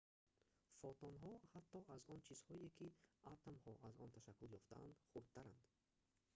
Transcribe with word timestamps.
фотонҳо 0.81 1.31
ҳатто 1.51 1.79
аз 1.95 2.03
он 2.13 2.19
чизҳое 2.27 2.69
ки 2.77 2.87
атомҳо 3.33 3.71
аз 3.87 3.95
он 4.03 4.09
ташаккул 4.15 4.49
ёфтаанд 4.59 4.95
хурдтаранд 5.11 5.63